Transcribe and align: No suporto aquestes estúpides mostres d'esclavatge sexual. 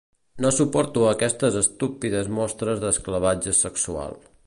No 0.45 0.49
suporto 0.59 1.03
aquestes 1.09 1.59
estúpides 1.61 2.33
mostres 2.41 2.85
d'esclavatge 2.85 3.59
sexual. 3.63 4.23